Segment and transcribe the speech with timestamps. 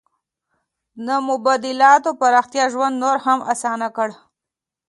[1.05, 4.09] د مبادلاتو پراختیا ژوند نور هم اسانه کړ.